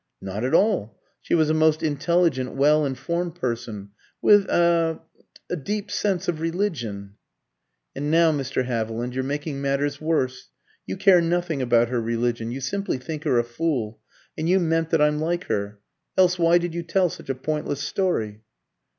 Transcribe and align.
"Not 0.19 0.43
at 0.43 0.55
all; 0.55 0.99
she 1.21 1.35
was 1.35 1.51
a 1.51 1.53
most 1.53 1.83
intelligent, 1.83 2.55
well 2.55 2.87
informed 2.87 3.35
person, 3.35 3.91
with 4.19 4.49
er 4.49 4.99
a 5.47 5.55
deep 5.55 5.91
sense 5.91 6.27
of 6.27 6.41
religion." 6.41 7.17
"And 7.95 8.09
now, 8.09 8.31
Mr. 8.31 8.65
Haviland, 8.65 9.13
you're 9.13 9.23
making 9.23 9.61
matters 9.61 10.01
worse. 10.01 10.49
You 10.87 10.97
care 10.97 11.21
nothing 11.21 11.61
about 11.61 11.89
her 11.89 12.01
religion; 12.01 12.49
you 12.51 12.61
simply 12.61 12.97
think 12.97 13.25
her 13.25 13.37
a 13.37 13.43
fool, 13.43 13.99
and 14.35 14.49
you 14.49 14.59
meant 14.59 14.89
that 14.89 15.03
I'm 15.03 15.19
like 15.19 15.43
her. 15.43 15.77
Else 16.17 16.39
why 16.39 16.57
did 16.57 16.73
you 16.73 16.81
tell 16.81 17.09
such 17.11 17.29
a 17.29 17.35
pointless 17.35 17.81
story?" 17.81 18.41